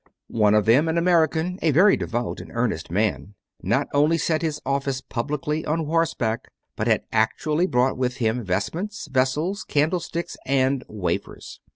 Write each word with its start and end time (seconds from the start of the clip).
One 0.33 0.55
of 0.55 0.65
them, 0.65 0.87
an 0.87 0.97
American, 0.97 1.59
a 1.61 1.69
very 1.69 1.95
devout 1.95 2.39
and 2.41 2.49
earnest 2.55 2.89
man, 2.89 3.35
not 3.61 3.87
only 3.93 4.17
said 4.17 4.41
his 4.41 4.59
Office 4.65 4.99
publicly 4.99 5.63
on 5.63 5.85
horseback, 5.85 6.49
but 6.75 6.87
had 6.87 7.03
actually 7.11 7.67
brought 7.67 7.99
with 7.99 8.15
him 8.17 8.43
vestments, 8.43 9.07
vessels, 9.07 9.63
candlesticks, 9.63 10.37
and 10.43 10.83
wafers. 10.89 11.59